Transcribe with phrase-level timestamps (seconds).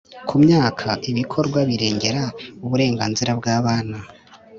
[0.27, 2.23] ku myaka, ibikorwa birengera
[2.65, 3.97] uburenganzira bw'abana,